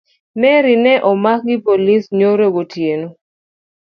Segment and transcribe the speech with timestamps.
[0.39, 3.07] Mary ne omak gi polis nyoro gotieno